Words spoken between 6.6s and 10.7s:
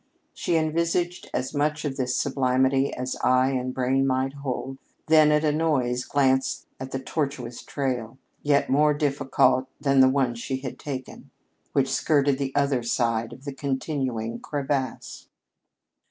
at that tortuous trail yet more difficult than the one she